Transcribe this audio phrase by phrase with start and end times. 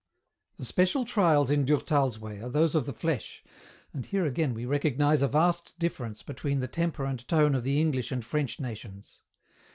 [0.57, 3.43] The special trials in Durtal's way are those of the Flesh,
[3.93, 7.79] and here again we recognize a vast difference between the temper and tone of the
[7.79, 9.19] English and French nations.